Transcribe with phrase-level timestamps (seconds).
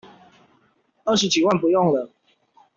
[1.03, 2.09] 二十幾萬不用了